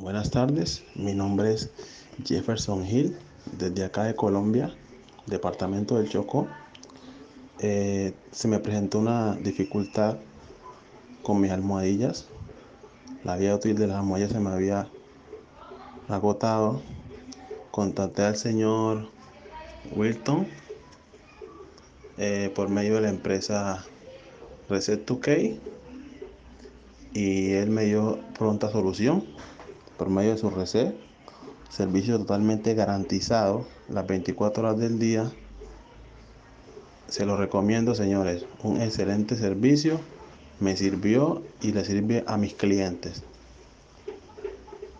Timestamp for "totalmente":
32.16-32.72